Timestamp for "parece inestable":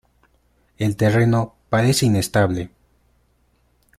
1.69-2.71